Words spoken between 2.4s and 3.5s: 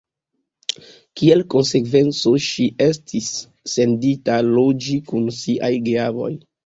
ŝi estis